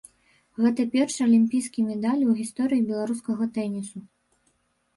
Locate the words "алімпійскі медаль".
1.25-2.25